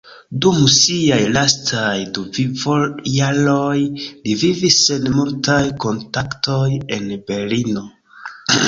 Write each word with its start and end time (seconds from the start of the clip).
Dum 0.43 0.55
siaj 0.75 1.19
lastaj 1.35 1.91
du 2.15 2.23
vivojaroj 2.37 3.77
li 4.01 4.35
vivis 4.47 4.79
sen 4.89 5.07
multaj 5.21 5.63
kontaktoj 5.87 6.67
en 6.99 7.17
Berlino. 7.31 7.89